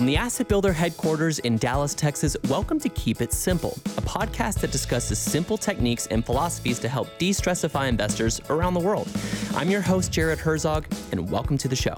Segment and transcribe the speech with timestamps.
[0.00, 4.60] From the Asset Builder headquarters in Dallas, Texas, welcome to Keep It Simple, a podcast
[4.60, 9.10] that discusses simple techniques and philosophies to help de stressify investors around the world.
[9.54, 11.94] I'm your host, Jared Herzog, and welcome to the show.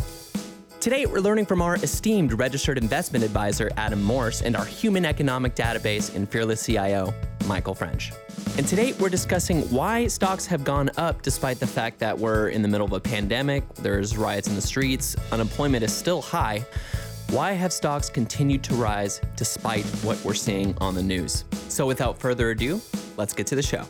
[0.81, 5.55] Today, we're learning from our esteemed registered investment advisor, Adam Morse, and our human economic
[5.55, 7.15] database and fearless CIO,
[7.47, 8.11] Michael French.
[8.59, 12.63] And today, we're discussing why stocks have gone up despite the fact that we're in
[12.63, 16.67] the middle of a pandemic, there's riots in the streets, unemployment is still high.
[17.33, 21.47] Why have stocks continued to rise despite what we're seeing on the news?
[21.69, 22.79] So, without further ado,
[23.17, 23.87] let's get to the show.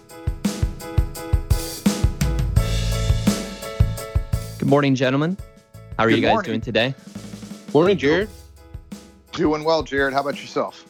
[4.60, 5.36] Good morning, gentlemen.
[5.98, 6.50] How are Good you guys morning.
[6.50, 6.95] doing today?
[7.74, 8.28] Morning, Jared.
[9.33, 10.14] Doing well, Jared.
[10.14, 10.84] How about yourself?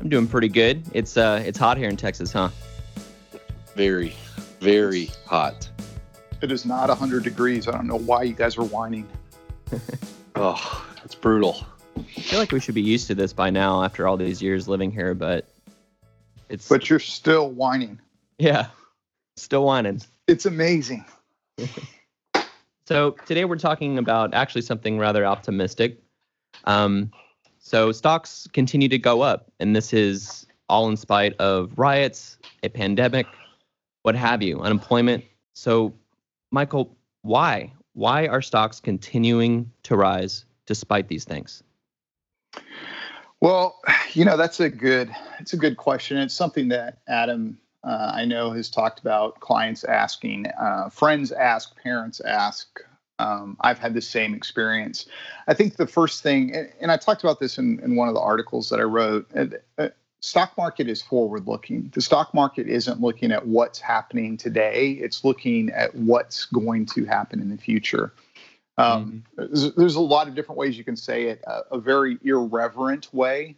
[0.00, 0.84] I'm doing pretty good.
[0.92, 2.50] It's uh, it's hot here in Texas, huh?
[3.74, 4.14] Very,
[4.60, 5.68] very hot.
[6.42, 7.66] It is not 100 degrees.
[7.66, 9.08] I don't know why you guys are whining.
[10.34, 11.66] Oh, it's brutal.
[11.96, 14.68] I feel like we should be used to this by now after all these years
[14.68, 15.46] living here, but
[16.48, 17.98] it's But you're still whining.
[18.38, 18.66] yeah,
[19.36, 20.00] still whining.
[20.26, 21.04] It's amazing.
[22.86, 26.02] So today we're talking about actually something rather optimistic.
[26.64, 27.12] Um,
[27.60, 32.68] so stocks continue to go up, and this is all in spite of riots, a
[32.68, 33.26] pandemic,
[34.02, 35.24] what have you, unemployment.
[35.54, 35.94] So,
[36.50, 37.72] Michael, why?
[37.94, 41.62] Why are stocks continuing to rise despite these things?
[43.40, 43.80] Well,
[44.12, 46.18] you know, that's a good it's a good question.
[46.18, 51.76] It's something that Adam uh, I know has talked about clients asking, uh, friends ask,
[51.82, 52.80] parents ask.
[53.18, 55.06] Um, I've had the same experience.
[55.46, 58.20] I think the first thing, and, I talked about this in, in one of the
[58.20, 59.28] articles that I wrote.
[59.36, 59.46] Uh,
[59.78, 59.88] uh,
[60.20, 61.90] stock market is forward looking.
[61.94, 64.92] The stock market isn't looking at what's happening today.
[64.92, 68.12] It's looking at what's going to happen in the future.
[68.78, 71.42] Um, there's, there's a lot of different ways you can say it.
[71.46, 73.56] A, a very irreverent way.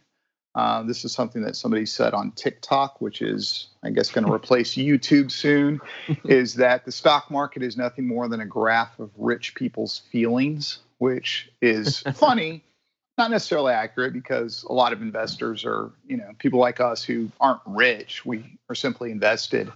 [0.55, 4.33] Uh, this is something that somebody said on TikTok, which is, I guess, going to
[4.33, 5.81] replace YouTube soon.
[6.23, 10.79] is that the stock market is nothing more than a graph of rich people's feelings,
[10.97, 12.63] which is funny,
[13.17, 17.29] not necessarily accurate because a lot of investors are, you know, people like us who
[17.39, 18.25] aren't rich.
[18.25, 19.71] We are simply invested.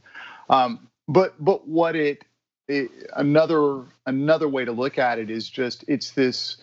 [0.49, 2.23] Um, but but what it
[3.15, 6.57] another another way to look at it is just it's this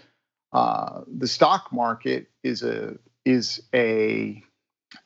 [0.52, 4.42] uh, the stock market is a is a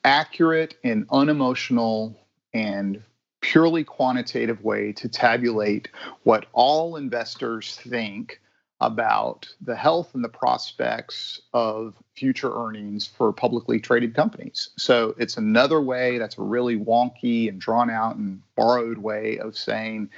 [0.03, 2.15] accurate and unemotional
[2.53, 3.01] and
[3.41, 5.89] purely quantitative way to tabulate
[6.23, 8.39] what all investors think
[8.81, 14.71] about the health and the prospects of future earnings for publicly traded companies.
[14.75, 19.55] So it's another way that's a really wonky and drawn out and borrowed way of
[19.55, 20.09] saying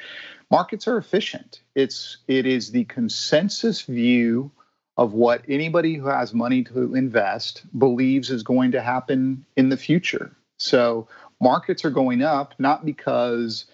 [0.54, 1.62] markets are efficient.
[1.74, 4.52] It's it is the consensus view
[4.98, 9.78] of what anybody who has money to invest believes is going to happen in the
[9.78, 10.32] future.
[10.60, 11.08] So
[11.42, 13.66] markets are going up not because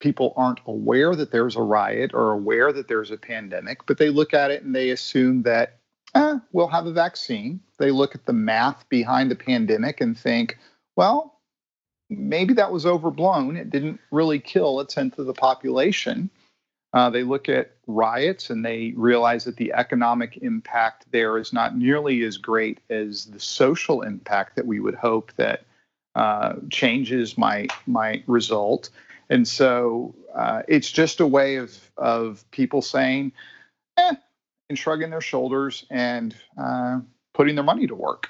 [0.00, 4.08] people aren't aware that there's a riot or aware that there's a pandemic, but they
[4.08, 5.76] look at it and they assume that
[6.14, 7.60] eh, we'll have a vaccine.
[7.78, 10.56] They look at the math behind the pandemic and think,
[10.96, 11.33] well,
[12.10, 13.56] maybe that was overblown.
[13.56, 16.30] It didn't really kill a tenth of the population.
[16.92, 21.76] Uh, they look at riots and they realize that the economic impact there is not
[21.76, 25.64] nearly as great as the social impact that we would hope that
[26.14, 28.90] uh, changes might might result.
[29.28, 33.32] And so uh, it's just a way of of people saying,
[33.96, 34.14] eh,
[34.68, 37.00] and shrugging their shoulders and uh,
[37.32, 38.28] putting their money to work.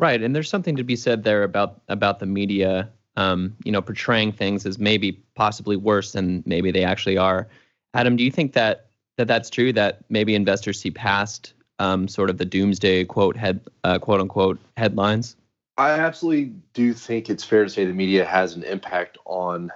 [0.00, 3.82] Right, and there's something to be said there about about the media, um, you know,
[3.82, 7.48] portraying things as maybe possibly worse than maybe they actually are.
[7.94, 9.72] Adam, do you think that that that's true?
[9.72, 14.58] That maybe investors see past um, sort of the doomsday quote head uh, quote unquote
[14.76, 15.36] headlines?
[15.78, 19.70] I absolutely do think it's fair to say the media has an impact on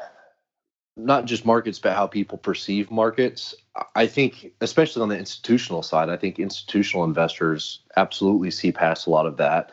[0.97, 3.55] not just markets, but how people perceive markets.
[3.95, 9.11] I think, especially on the institutional side, I think institutional investors absolutely see past a
[9.11, 9.71] lot of that.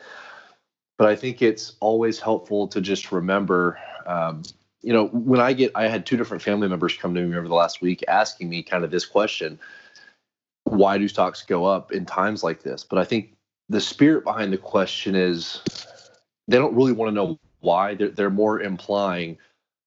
[1.00, 4.42] But I think it's always helpful to just remember, um,
[4.82, 7.48] you know, when I get, I had two different family members come to me over
[7.48, 9.58] the last week asking me kind of this question
[10.64, 12.84] why do stocks go up in times like this?
[12.84, 13.34] But I think
[13.70, 15.62] the spirit behind the question is
[16.48, 17.94] they don't really want to know why.
[17.94, 19.38] They're, they're more implying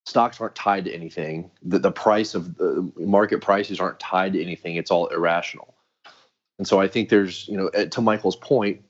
[0.07, 1.51] stocks aren't tied to anything.
[1.61, 4.77] The, the price of the market prices aren't tied to anything.
[4.77, 5.75] It's all irrational.
[6.57, 8.81] And so I think there's, you know, eh, to Michael's point,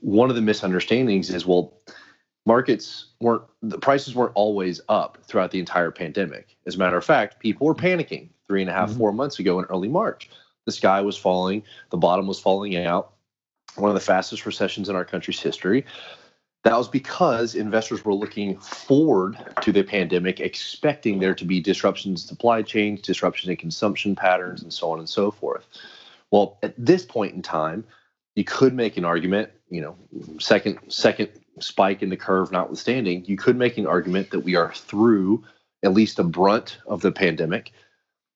[0.00, 1.74] one of the misunderstandings is well,
[2.46, 6.56] markets weren't, the prices weren't always up throughout the entire pandemic.
[6.66, 8.98] As a matter of fact, people were panicking three and a half, Mhm.
[8.98, 10.28] four months ago in early March.
[10.66, 13.12] The sky was falling, the bottom was falling out
[13.76, 15.84] one of the fastest recessions in our country's history.
[16.64, 22.22] That was because investors were looking forward to the pandemic, expecting there to be disruptions
[22.22, 25.66] in supply chains, disruptions in consumption patterns, and so on and so forth.
[26.30, 27.84] Well, at this point in time,
[28.36, 29.96] you could make an argument, you know,
[30.38, 34.72] second second spike in the curve notwithstanding, you could make an argument that we are
[34.74, 35.42] through
[35.82, 37.72] at least the brunt of the pandemic.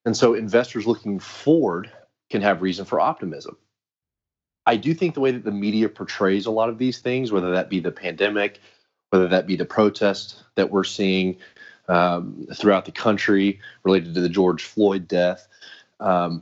[0.03, 1.91] And so investors looking forward
[2.31, 3.55] can have reason for optimism.
[4.65, 7.51] I do think the way that the media portrays a lot of these things, whether
[7.51, 8.59] that be the pandemic,
[9.11, 11.37] whether that be the protests that we're seeing
[11.87, 15.47] um, throughout the country related to the George Floyd death,
[15.99, 16.41] um,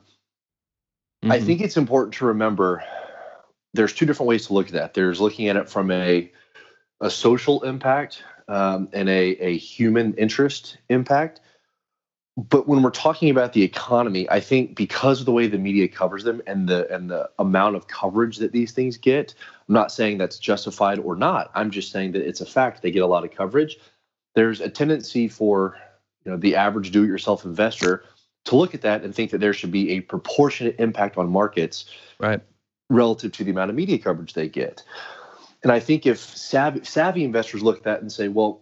[1.22, 1.34] mm-hmm.
[1.34, 2.82] I think it's important to remember
[3.76, 4.94] there's two different ways to look at that.
[4.94, 6.32] There's looking at it from a
[7.02, 11.42] a social impact um, and a, a human interest impact.
[12.38, 15.88] But when we're talking about the economy, I think because of the way the media
[15.88, 19.34] covers them and the and the amount of coverage that these things get,
[19.68, 21.52] I'm not saying that's justified or not.
[21.54, 23.78] I'm just saying that it's a fact they get a lot of coverage.
[24.36, 25.78] There's a tendency for
[26.26, 28.04] you know the average do-it-yourself investor
[28.46, 31.86] to look at that and think that there should be a proportionate impact on markets
[32.20, 32.42] right
[32.90, 34.84] relative to the amount of media coverage they get.
[35.64, 38.62] And I think if savvy, savvy investors look at that and say, well,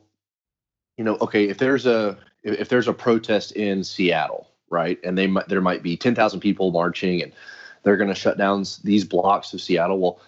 [0.98, 5.34] you know, okay, if there's a if there's a protest in Seattle, right, and they
[5.48, 7.32] there might be 10,000 people marching and
[7.84, 10.00] they're going to shut down these blocks of Seattle.
[10.00, 10.20] Well,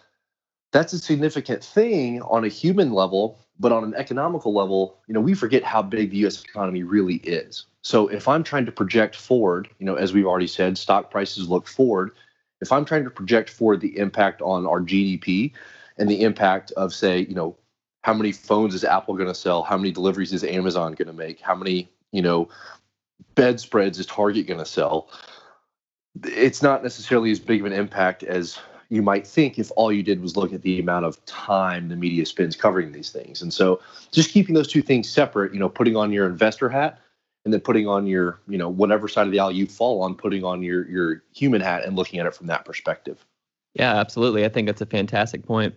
[0.72, 5.22] that's a significant thing on a human level, but on an economical level, you know,
[5.22, 6.44] we forget how big the U.S.
[6.44, 7.66] economy really is.
[7.82, 11.48] So if I'm trying to project forward, you know, as we've already said, stock prices
[11.48, 12.12] look forward.
[12.62, 15.52] If I'm trying to project forward the impact on our GDP,
[15.98, 17.56] and the impact of say you know
[18.04, 21.14] how many phones is apple going to sell how many deliveries is amazon going to
[21.14, 22.50] make how many you know
[23.36, 25.10] bedspreads is target going to sell
[26.24, 28.60] it's not necessarily as big of an impact as
[28.90, 31.96] you might think if all you did was look at the amount of time the
[31.96, 33.42] media spends covering these things.
[33.42, 33.82] And so
[34.12, 37.00] just keeping those two things separate you know putting on your investor hat
[37.46, 40.16] and then putting on your you know whatever side of the aisle you fall on
[40.16, 43.26] putting on your your human hat and looking at it from that perspective
[43.74, 45.74] yeah absolutely i think that's a fantastic point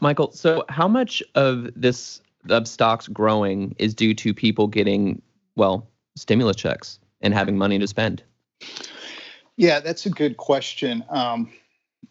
[0.00, 5.22] Michael, so how much of this of stocks growing is due to people getting
[5.56, 8.22] well stimulus checks and having money to spend?
[9.56, 11.04] Yeah, that's a good question.
[11.08, 11.50] Um,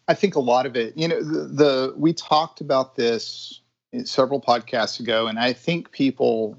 [0.08, 3.60] I think a lot of it, you know, the, the we talked about this
[4.04, 6.58] several podcasts ago, and I think people,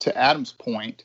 [0.00, 1.04] to Adam's point,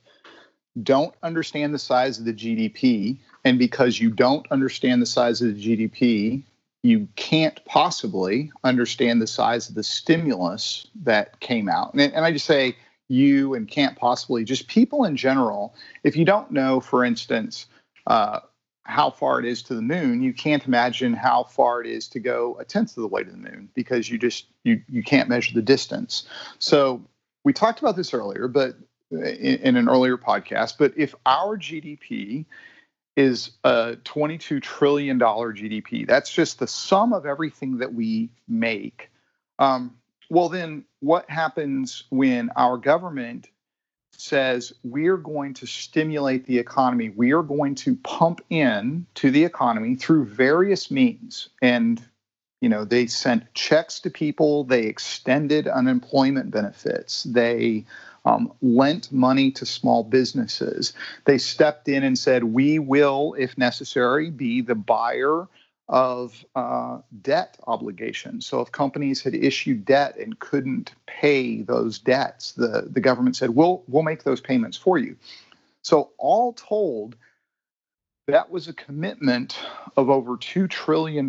[0.82, 5.56] don't understand the size of the GDP, and because you don't understand the size of
[5.56, 6.44] the GDP,
[6.82, 11.94] you can't possibly understand the size of the stimulus that came out.
[11.94, 12.76] And, and, I just say
[13.08, 15.76] you and can't possibly, just people in general.
[16.04, 17.68] If you don't know, for instance,
[18.08, 18.42] uh,
[18.84, 22.20] how far it is to the moon, you can't imagine how far it is to
[22.20, 25.30] go a tenth of the way to the moon because you just you you can't
[25.30, 26.28] measure the distance.
[26.60, 27.02] So
[27.46, 28.76] we talked about this earlier, but
[29.14, 30.78] in, in an earlier podcast.
[30.78, 32.46] But if our GDP
[33.16, 36.08] is a $22 trillion GDP.
[36.08, 39.12] That's just the sum of everything that we make.
[39.60, 39.98] Um,
[40.30, 43.50] well, then what happens when our government
[44.18, 47.10] says we're going to stimulate the economy?
[47.10, 51.50] We are going to pump in to the economy through various means.
[51.62, 52.02] And,
[52.62, 57.86] you know, they sent checks to people, they extended unemployment benefits, they
[58.26, 60.94] um, lent money to small businesses.
[61.26, 65.48] They stepped in and said, We will, if necessary, be the buyer
[65.90, 68.46] of uh, debt obligations.
[68.46, 73.52] So if companies had issued debt and couldn't pay those debts, the, the government said,
[73.52, 75.18] we'll, we'll make those payments for you.
[75.82, 77.18] So all told,
[78.28, 79.58] that was a commitment
[79.98, 81.28] of over $2 trillion.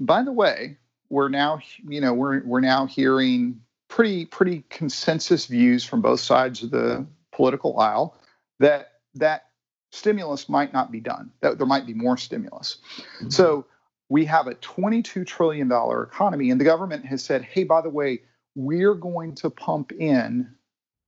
[0.00, 0.78] By the way,
[1.10, 6.62] we're now, you know, we're, we're now hearing pretty pretty consensus views from both sides
[6.62, 8.16] of the political aisle
[8.58, 9.46] that that
[9.92, 11.30] stimulus might not be done.
[11.40, 12.78] That there might be more stimulus.
[13.18, 13.30] Mm-hmm.
[13.30, 13.66] So
[14.08, 17.90] we have a 22 trillion dollar economy, and the government has said, "Hey, by the
[17.90, 18.22] way,
[18.54, 20.54] we're going to pump in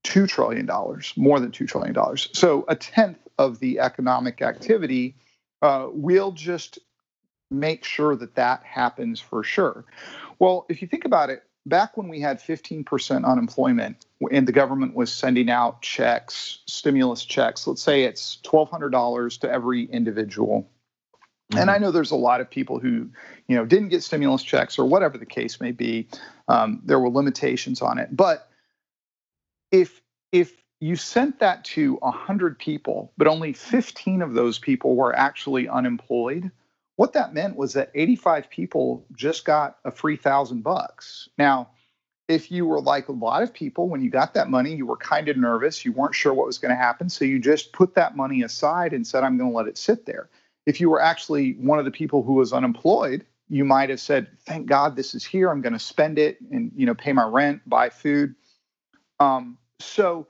[0.04, 2.28] two trillion dollars, more than two trillion dollars.
[2.32, 5.16] So a tenth of the economic activity.
[5.60, 6.78] Uh, we'll just
[7.50, 9.84] make sure that that happens for sure."
[10.38, 14.94] Well, if you think about it, back when we had 15% unemployment and the government
[14.94, 20.68] was sending out checks, stimulus checks, let's say it's $1,200 to every individual.
[21.52, 21.60] Mm-hmm.
[21.60, 23.08] And I know there's a lot of people who,
[23.46, 26.08] you know, didn't get stimulus checks or whatever the case may be.
[26.48, 28.50] Um, there were limitations on it, but
[29.70, 30.00] if
[30.32, 35.68] if you sent that to 100 people, but only 15 of those people were actually
[35.68, 36.50] unemployed,
[36.98, 41.28] what that meant was that 85 people just got a free thousand bucks.
[41.38, 41.68] Now,
[42.26, 44.96] if you were like a lot of people, when you got that money, you were
[44.96, 45.84] kind of nervous.
[45.84, 47.08] You weren't sure what was going to happen.
[47.08, 50.06] So you just put that money aside and said, I'm going to let it sit
[50.06, 50.28] there.
[50.66, 54.26] If you were actually one of the people who was unemployed, you might have said,
[54.44, 55.50] Thank God this is here.
[55.50, 58.34] I'm going to spend it and you know pay my rent, buy food.
[59.20, 60.26] Um, so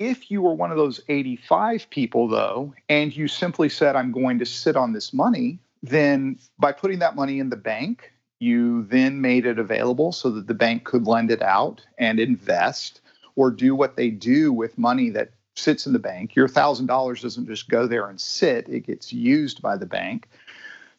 [0.00, 4.40] if you were one of those 85 people, though, and you simply said, I'm going
[4.40, 9.20] to sit on this money, then by putting that money in the bank, you then
[9.20, 13.00] made it available so that the bank could lend it out and invest
[13.36, 16.34] or do what they do with money that sits in the bank.
[16.34, 20.28] Your $1,000 doesn't just go there and sit, it gets used by the bank.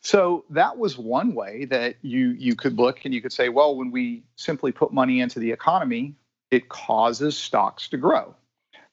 [0.01, 3.75] So that was one way that you you could look and you could say, well,
[3.75, 6.15] when we simply put money into the economy,
[6.49, 8.35] it causes stocks to grow.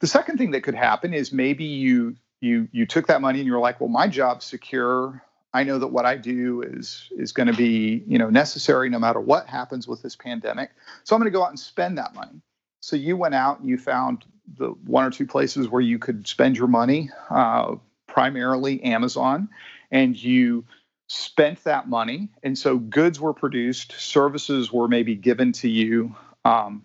[0.01, 3.47] The second thing that could happen is maybe you you you took that money and
[3.47, 5.23] you're like, well, my job's secure.
[5.55, 8.99] I know that what I do is is going to be you know necessary no
[8.99, 10.71] matter what happens with this pandemic.
[11.05, 12.41] So I'm going to go out and spend that money.
[12.81, 14.25] So you went out and you found
[14.57, 17.77] the one or two places where you could spend your money, uh,
[18.07, 19.49] primarily Amazon,
[19.91, 20.65] and you
[21.09, 22.29] spent that money.
[22.43, 26.15] And so goods were produced, services were maybe given to you.
[26.45, 26.85] Um,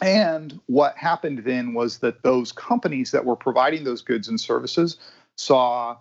[0.00, 4.96] and what happened then was that those companies that were providing those goods and services
[5.36, 5.96] saw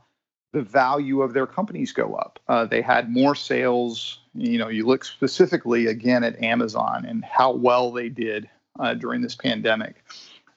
[0.53, 2.39] the value of their companies go up.
[2.47, 4.19] Uh, they had more sales.
[4.33, 9.21] You know, you look specifically again at Amazon and how well they did uh, during
[9.21, 10.03] this pandemic.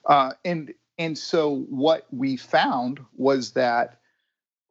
[0.05, 3.99] Uh, and and so what we found was that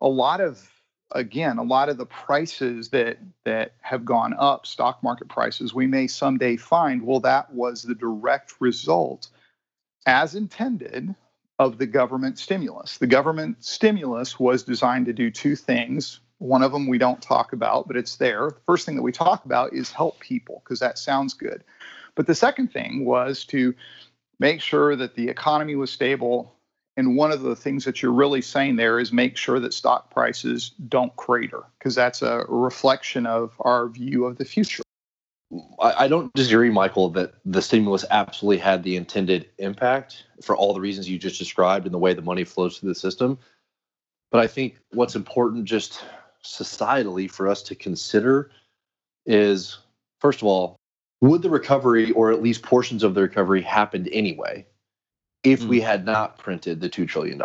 [0.01, 0.71] a lot of
[1.13, 5.87] again a lot of the prices that that have gone up stock market prices we
[5.87, 9.29] may someday find well that was the direct result
[10.07, 11.15] as intended
[11.59, 12.99] of the government stimulus.
[12.99, 16.21] The government stimulus was designed to do two things.
[16.39, 18.51] One of them we don't talk about, but it's there.
[18.51, 21.63] The first thing that we talk about is help people because that sounds good.
[22.17, 23.75] But the second thing was to
[24.41, 26.55] make sure that the economy was stable.
[26.97, 30.11] And one of the things that you're really saying there is make sure that stock
[30.11, 34.84] prices don't crater because that's a reflection of our view of the future.
[35.81, 40.75] I, I don't disagree, Michael, that the stimulus absolutely had the intended impact for all
[40.75, 43.39] the reasons you just described and the way the money flows through the system.
[44.31, 46.05] But I think what's important just
[46.45, 48.51] societally for us to consider
[49.27, 49.79] is
[50.21, 50.77] first of all,
[51.21, 54.67] would the recovery or at least portions of the recovery happened anyway
[55.43, 55.85] if we hmm.
[55.85, 57.41] had not printed the $2 trillion,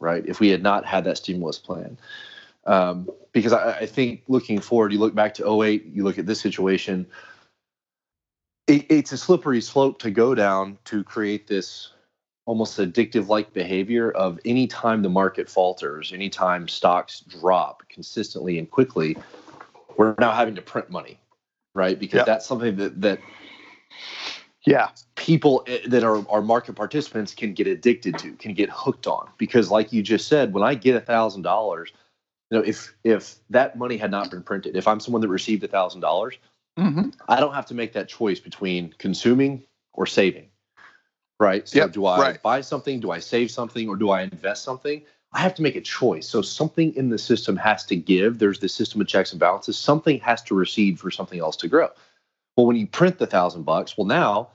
[0.00, 0.24] right?
[0.26, 1.98] If we had not had that stimulus plan.
[2.64, 6.26] Um, because I, I, think looking forward, you look back to 08, you look at
[6.26, 7.06] this situation,
[8.72, 11.90] it, it's a slippery slope to go down to create this
[12.44, 19.16] almost addictive like behavior of anytime the market falters, anytime stocks drop consistently and quickly,
[19.96, 21.20] we're now having to print money,
[21.74, 21.98] right?
[21.98, 22.26] Because yep.
[22.26, 23.20] that's something that that
[24.66, 29.06] yeah people eh, that are, are market participants can get addicted to can get hooked
[29.06, 31.92] on because like you just said when i get a thousand dollars
[32.50, 35.62] you know if if that money had not been printed if i'm someone that received
[35.64, 36.36] a thousand dollars
[36.78, 37.10] Mm-hmm.
[37.28, 39.62] I don't have to make that choice between consuming
[39.92, 40.48] or saving.
[41.38, 41.68] Right.
[41.68, 42.42] So yep, do I right.
[42.42, 43.00] buy something?
[43.00, 43.88] Do I save something?
[43.88, 45.02] Or do I invest something?
[45.32, 46.28] I have to make a choice.
[46.28, 48.38] So something in the system has to give.
[48.38, 49.78] There's the system of checks and balances.
[49.78, 51.88] Something has to recede for something else to grow.
[52.56, 54.50] Well, when you print the thousand bucks, well, now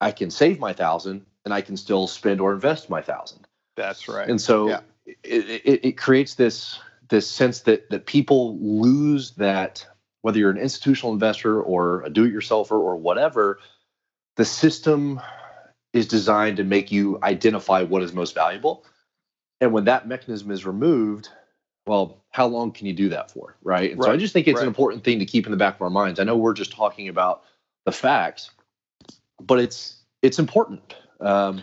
[0.00, 3.46] I can save my thousand and I can still spend or invest my thousand.
[3.76, 4.28] That's right.
[4.28, 4.80] And so yeah.
[5.06, 9.86] it, it, it creates this this sense that that people lose that
[10.26, 13.60] whether you're an institutional investor or a do-it-yourselfer or whatever,
[14.34, 15.20] the system
[15.92, 18.84] is designed to make you identify what is most valuable.
[19.60, 21.28] And when that mechanism is removed,
[21.86, 23.56] well, how long can you do that for?
[23.62, 23.92] Right.
[23.92, 24.06] And right.
[24.08, 24.62] so I just think it's right.
[24.62, 26.18] an important thing to keep in the back of our minds.
[26.18, 27.44] I know we're just talking about
[27.84, 28.50] the facts,
[29.40, 31.62] but it's it's important um,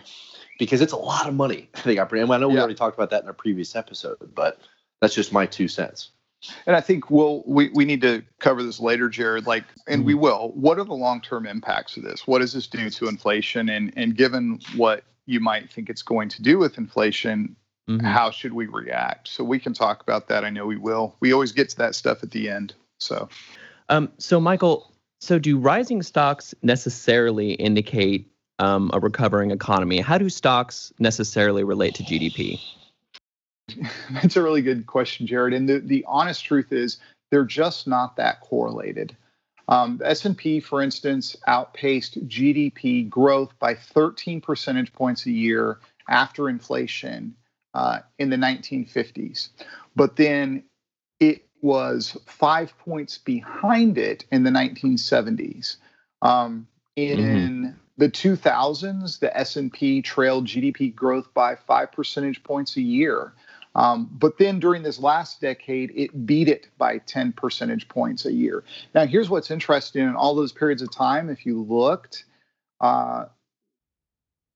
[0.58, 1.68] because it's a lot of money.
[1.74, 2.60] I think I, I know we yeah.
[2.60, 4.58] already talked about that in a previous episode, but
[5.02, 6.12] that's just my two cents.
[6.66, 9.46] And I think we'll we, we need to cover this later, Jared.
[9.46, 10.22] Like, and we mm-hmm.
[10.22, 10.52] will.
[10.54, 12.26] What are the long term impacts of this?
[12.26, 13.68] What does this do to inflation?
[13.68, 17.56] And and given what you might think it's going to do with inflation,
[17.88, 18.04] mm-hmm.
[18.04, 19.28] how should we react?
[19.28, 20.44] So we can talk about that.
[20.44, 21.16] I know we will.
[21.20, 22.74] We always get to that stuff at the end.
[22.98, 23.28] So,
[23.88, 30.00] um, so Michael, so do rising stocks necessarily indicate um, a recovering economy?
[30.00, 32.60] How do stocks necessarily relate to GDP?
[34.10, 35.54] That's a really good question, Jared.
[35.54, 36.98] And the, the honest truth is
[37.30, 39.16] they're just not that correlated.
[39.68, 45.78] Um, S&P, for instance, outpaced GDP growth by 13 percentage points a year
[46.08, 47.34] after inflation
[47.72, 49.48] uh, in the 1950s.
[49.96, 50.64] But then
[51.18, 55.76] it was five points behind it in the 1970s.
[56.20, 56.66] Um,
[56.96, 57.70] in mm-hmm.
[57.96, 63.32] the 2000s, the S&P trailed GDP growth by five percentage points a year.
[63.74, 68.32] Um, but then during this last decade, it beat it by 10 percentage points a
[68.32, 68.64] year.
[68.94, 72.24] Now, here's what's interesting in all those periods of time, if you looked,
[72.80, 73.26] uh,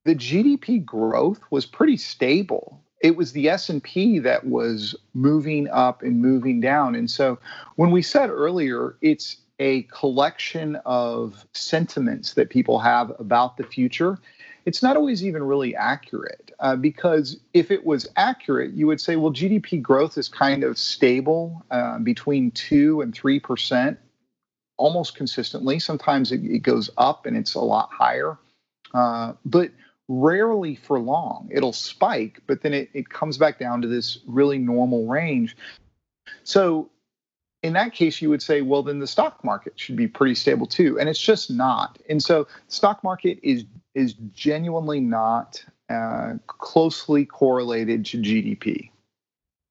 [0.05, 2.81] the GDP growth was pretty stable.
[3.03, 6.95] It was the S&P that was moving up and moving down.
[6.95, 7.39] And so
[7.77, 14.19] when we said earlier, it's a collection of sentiments that people have about the future
[14.65, 19.17] it's not always even really accurate uh, because if it was accurate, you would say,
[19.17, 23.97] well, GDP growth is kind of stable uh, between 2 and 3%
[24.77, 25.79] almost consistently.
[25.79, 28.39] Sometimes it, it, goes up and it's a lot higher,
[28.95, 29.71] uh, but
[30.09, 31.49] rarely for long.
[31.51, 35.57] It'll spike, but then it, it comes back down to this really normal range.
[36.45, 36.91] So
[37.63, 40.67] in that case, you would say, well, then the stock market should be pretty stable
[40.67, 41.99] too, and it's just not.
[42.09, 48.91] And so, stock market is is genuinely not uh, closely correlated to GDP.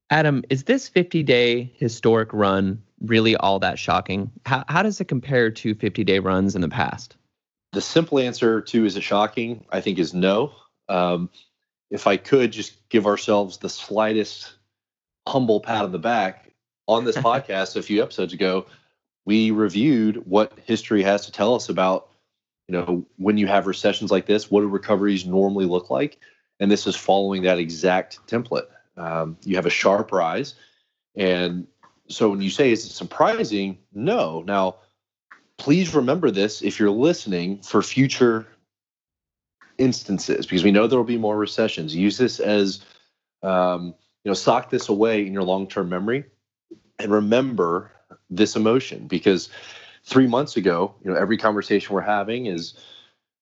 [0.09, 4.31] Adam, is this 50 day historic run really all that shocking?
[4.45, 7.15] How, how does it compare to 50 day runs in the past?
[7.73, 9.65] The simple answer to is it shocking?
[9.69, 10.53] I think is no.
[10.89, 11.29] Um,
[11.89, 14.53] if I could just give ourselves the slightest
[15.27, 16.53] humble pat on the back
[16.87, 18.65] on this podcast a few episodes ago,
[19.25, 22.09] we reviewed what history has to tell us about
[22.67, 26.19] you know, when you have recessions like this, what do recoveries normally look like?
[26.59, 28.67] And this is following that exact template.
[28.97, 30.55] Um, you have a sharp rise.
[31.15, 31.67] And
[32.09, 33.77] so when you say, is it surprising?
[33.93, 34.43] No.
[34.45, 34.77] Now,
[35.57, 38.45] please remember this if you're listening for future
[39.77, 41.95] instances, because we know there will be more recessions.
[41.95, 42.81] Use this as,
[43.43, 46.25] um, you know, sock this away in your long term memory
[46.99, 47.91] and remember
[48.29, 49.49] this emotion because
[50.03, 52.73] three months ago, you know, every conversation we're having is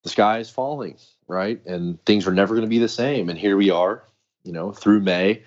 [0.03, 0.97] the sky is falling,
[1.27, 1.63] right?
[1.65, 3.29] And things are never going to be the same.
[3.29, 4.03] And here we are,
[4.43, 5.43] you know, through May,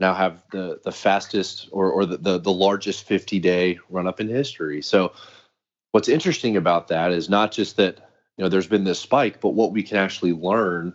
[0.00, 4.20] now have the the fastest or or the the, the largest 50 day run up
[4.20, 4.82] in history.
[4.82, 5.12] So
[5.92, 7.98] what's interesting about that is not just that
[8.36, 10.92] you know there's been this spike, but what we can actually learn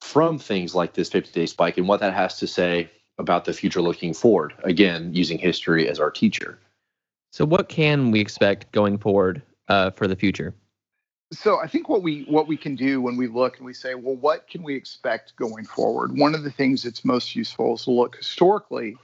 [0.00, 3.52] from things like this 50 day spike and what that has to say about the
[3.52, 4.54] future looking forward.
[4.64, 6.58] Again, using history as our teacher.
[7.32, 10.54] So, what can we expect going forward uh, for the future?
[11.32, 13.94] So, I think what we what we can do when we look and we say,
[13.94, 16.16] well, what can we expect going forward?
[16.16, 18.96] One of the things that's most useful is to look historically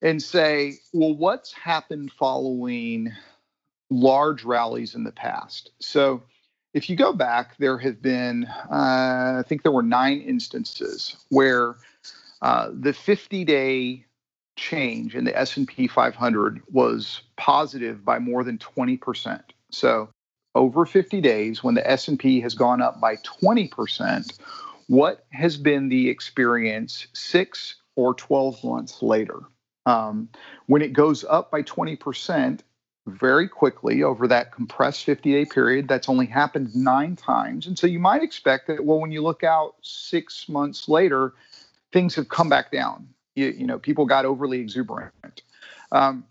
[0.00, 3.12] and say, well, what's happened following
[3.90, 5.72] large rallies in the past?
[5.80, 6.22] So,
[6.72, 11.74] if you go back, there have been, uh, I think there were nine instances where
[12.42, 14.04] uh, the 50-day
[14.56, 19.42] change in the S&P 500 was positive by more than 20%.
[19.70, 20.10] So,
[20.54, 24.38] over 50 days when the S&P has gone up by 20%,
[24.88, 29.38] what has been the experience 6 or 12 months later?
[29.86, 30.28] Um,
[30.66, 32.60] when it goes up by 20%
[33.06, 37.66] very quickly over that compressed 50 day period, that's only happened nine times.
[37.66, 41.34] And so you might expect that, well, when you look out six months later,
[41.92, 43.08] things have come back down.
[43.34, 45.42] You, you know people got overly exuberant.
[45.92, 46.24] Um,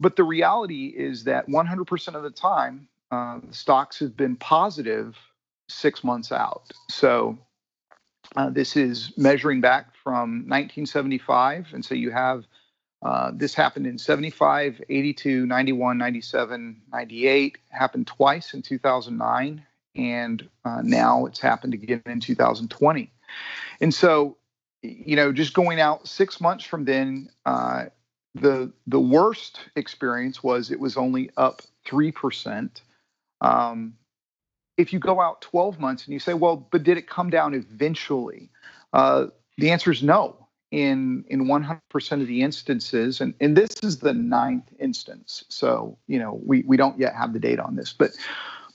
[0.00, 5.16] but the reality is that 100% of the time uh, stocks have been positive
[5.68, 6.70] six months out.
[6.90, 7.38] So
[8.36, 12.44] uh, this is measuring back from 1975 and so you have
[13.02, 20.80] uh, this happened in 75 82 91 97 98 happened twice in 2009 and uh,
[20.82, 23.12] now it's happened again in 2020
[23.80, 24.36] and so
[24.82, 27.86] you know, just going out six months from then, uh,
[28.34, 32.82] the the worst experience was it was only up three percent.
[33.40, 33.94] Um,
[34.76, 37.54] if you go out 12 months and you say, well, but did it come down
[37.54, 38.50] eventually?
[38.92, 39.26] Uh,
[39.58, 40.36] the answer is no.
[40.70, 46.18] In in 100% of the instances, and and this is the ninth instance, so you
[46.18, 48.12] know we we don't yet have the data on this, but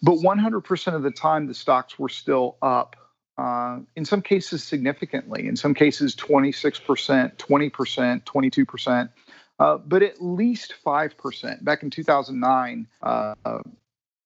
[0.03, 2.95] but 100% of the time the stocks were still up
[3.37, 9.09] uh, in some cases significantly, in some cases 26%, 20%, 22%,
[9.59, 11.63] uh, but at least 5%.
[11.63, 13.35] Back in 2009, uh,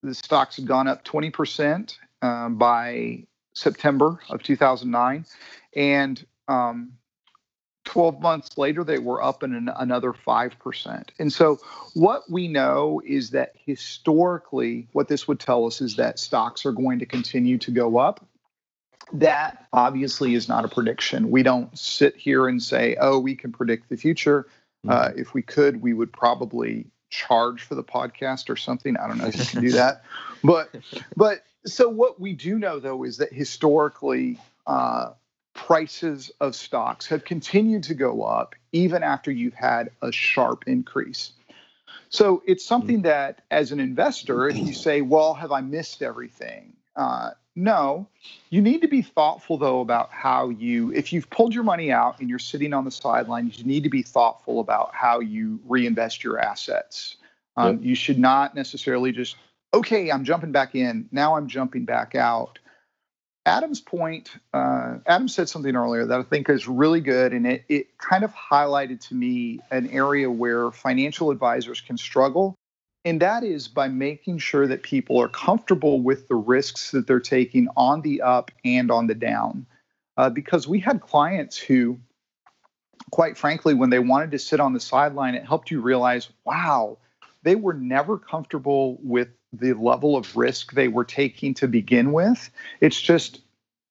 [0.04, 5.26] the stocks had gone up 20% um, by September of 2009.
[5.76, 6.94] And um,
[7.86, 11.10] 12 months later, they were up in an, another 5%.
[11.20, 11.60] And so,
[11.94, 16.72] what we know is that historically, what this would tell us is that stocks are
[16.72, 18.26] going to continue to go up
[19.14, 21.30] that obviously is not a prediction.
[21.30, 24.48] We don't sit here and say, oh, we can predict the future.
[24.88, 28.98] Uh, if we could, we would probably charge for the podcast or something.
[28.98, 30.04] I don't know if you can do that,
[30.44, 30.74] but
[31.16, 34.40] but so what we do know though is that historically.
[34.68, 35.14] Uh,
[35.54, 41.34] prices of stocks have continued to go up even after you've had a sharp increase.
[42.10, 46.74] So it's something that, as an investor, if you say, Well, have I missed everything?
[46.96, 48.08] Uh, no,
[48.50, 52.20] you need to be thoughtful though about how you, if you've pulled your money out
[52.20, 56.24] and you're sitting on the sidelines, you need to be thoughtful about how you reinvest
[56.24, 57.18] your assets.
[57.58, 57.84] Um, yep.
[57.84, 59.36] You should not necessarily just,
[59.74, 61.10] okay, I'm jumping back in.
[61.12, 62.60] Now I'm jumping back out.
[63.46, 67.64] Adam's point, uh, Adam said something earlier that I think is really good, and it,
[67.68, 72.56] it kind of highlighted to me an area where financial advisors can struggle
[73.04, 77.20] and that is by making sure that people are comfortable with the risks that they're
[77.20, 79.66] taking on the up and on the down.
[80.18, 82.00] Uh, because we had clients who,
[83.12, 86.98] quite frankly, when they wanted to sit on the sideline, it helped you realize, wow,
[87.44, 92.52] they were never comfortable with the level of risk they were taking to begin with.
[92.82, 93.42] It's just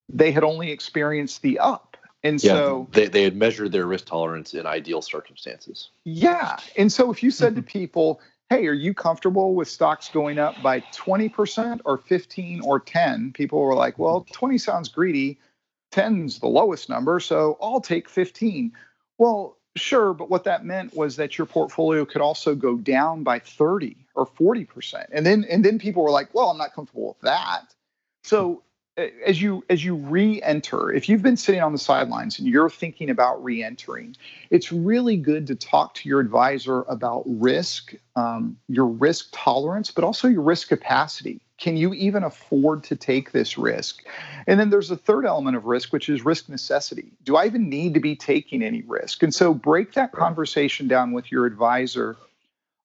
[0.08, 1.96] they had only experienced the up.
[2.22, 5.90] And yeah, so they, they had measured their risk tolerance in ideal circumstances.
[6.04, 6.58] Yeah.
[6.76, 8.20] And so if you said to people,
[8.50, 13.32] hey, are you comfortable with stocks going up by 20% or 15 or 10?
[13.32, 15.38] People were like, well, 20 sounds greedy.
[15.92, 18.72] 10's the lowest number, so I'll take 15.
[19.18, 23.38] Well, sure, but what that meant was that your portfolio could also go down by
[23.38, 25.06] 30 or 40%.
[25.12, 27.74] And then and then people were like, well, I'm not comfortable with that.
[28.22, 28.62] So
[28.96, 33.08] as you as you re-enter if you've been sitting on the sidelines and you're thinking
[33.08, 34.14] about re-entering
[34.50, 40.04] it's really good to talk to your advisor about risk um, your risk tolerance but
[40.04, 41.40] also your risk capacity.
[41.58, 44.06] Can you even afford to take this risk?
[44.46, 47.12] And then there's a third element of risk which is risk necessity.
[47.22, 49.22] Do i even need to be taking any risk?
[49.22, 52.16] And so break that conversation down with your advisor.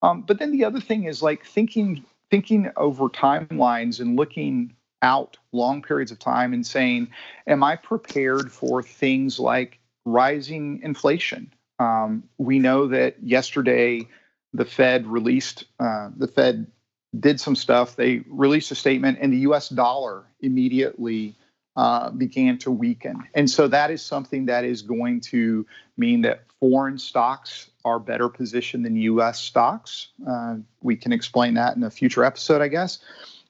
[0.02, 5.36] Um, but then the other thing is like thinking thinking over timelines and looking out
[5.52, 7.08] long periods of time and saying,
[7.46, 11.52] Am I prepared for things like rising inflation?
[11.78, 14.08] Um, we know that yesterday
[14.52, 16.66] the Fed released, uh, the Fed
[17.18, 17.96] did some stuff.
[17.96, 21.34] They released a statement, and the US dollar immediately
[21.76, 23.22] uh, began to weaken.
[23.34, 28.28] And so that is something that is going to mean that foreign stocks are better
[28.28, 30.08] positioned than US stocks.
[30.26, 32.98] Uh, we can explain that in a future episode, I guess.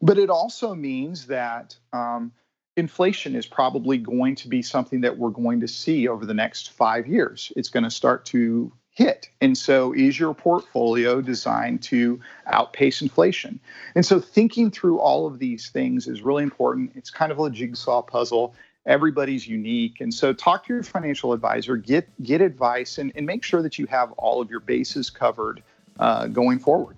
[0.03, 2.33] But it also means that um,
[2.77, 6.73] inflation is probably going to be something that we're going to see over the next
[6.73, 7.53] five years.
[7.57, 9.29] It's going to start to hit.
[9.41, 13.61] And so, is your portfolio designed to outpace inflation?
[13.95, 16.93] And so, thinking through all of these things is really important.
[16.95, 18.55] It's kind of a jigsaw puzzle.
[18.87, 20.01] Everybody's unique.
[20.01, 23.79] And so, talk to your financial advisor, get, get advice, and, and make sure that
[23.79, 25.63] you have all of your bases covered
[25.99, 26.97] uh, going forward.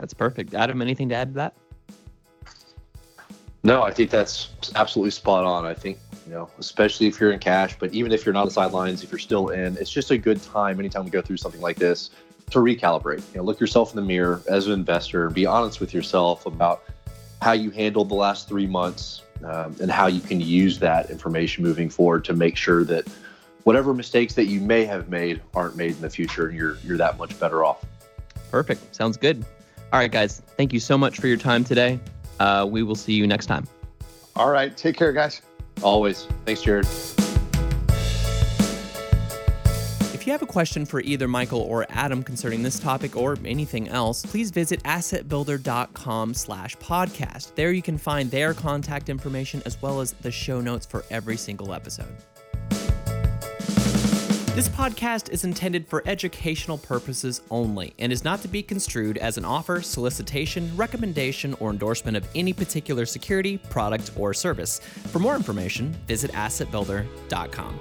[0.00, 0.54] That's perfect.
[0.54, 1.54] Adam, anything to add to that?
[3.62, 5.66] No, I think that's absolutely spot on.
[5.66, 8.46] I think, you know, especially if you're in cash, but even if you're not on
[8.46, 11.36] the sidelines, if you're still in, it's just a good time anytime we go through
[11.36, 12.10] something like this
[12.50, 13.22] to recalibrate.
[13.32, 16.84] You know, look yourself in the mirror as an investor, be honest with yourself about
[17.42, 21.62] how you handled the last three months um, and how you can use that information
[21.62, 23.06] moving forward to make sure that
[23.64, 26.96] whatever mistakes that you may have made aren't made in the future and you're you're
[26.96, 27.84] that much better off.
[28.50, 28.94] Perfect.
[28.94, 29.44] Sounds good.
[29.92, 30.40] All right, guys.
[30.56, 31.98] Thank you so much for your time today.
[32.38, 33.66] Uh, we will see you next time.
[34.36, 34.76] All right.
[34.76, 35.42] Take care, guys.
[35.82, 36.26] Always.
[36.44, 36.86] Thanks, Jared.
[40.14, 43.88] If you have a question for either Michael or Adam concerning this topic or anything
[43.88, 47.54] else, please visit assetbuilder.com slash podcast.
[47.54, 51.38] There you can find their contact information as well as the show notes for every
[51.38, 52.14] single episode.
[54.54, 59.38] This podcast is intended for educational purposes only and is not to be construed as
[59.38, 64.80] an offer, solicitation, recommendation, or endorsement of any particular security, product, or service.
[64.80, 67.78] For more information, visit assetbuilder.com.